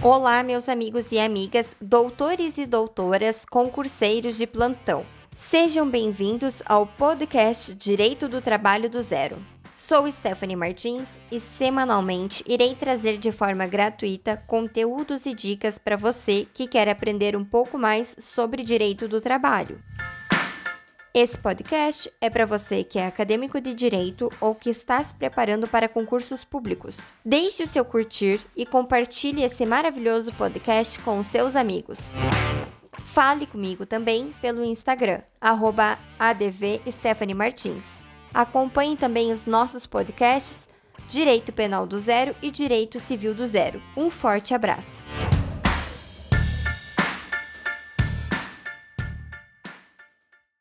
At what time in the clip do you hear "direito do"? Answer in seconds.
7.74-8.40, 18.62-19.20